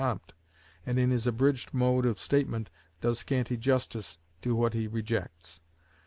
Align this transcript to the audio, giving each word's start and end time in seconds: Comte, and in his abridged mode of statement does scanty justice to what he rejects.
Comte, 0.01 0.33
and 0.83 0.97
in 0.97 1.11
his 1.11 1.27
abridged 1.27 1.75
mode 1.75 2.07
of 2.07 2.17
statement 2.17 2.71
does 3.01 3.19
scanty 3.19 3.55
justice 3.55 4.17
to 4.41 4.55
what 4.55 4.73
he 4.73 4.87
rejects. 4.87 5.59